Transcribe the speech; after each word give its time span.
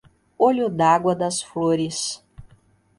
Olho 0.39 0.67
d'Água 0.67 1.13
das 1.15 1.43
Flores 1.43 2.23